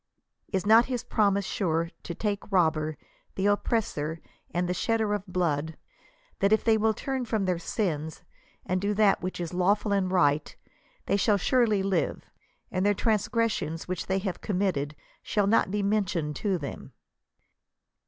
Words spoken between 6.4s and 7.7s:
if they will turn from their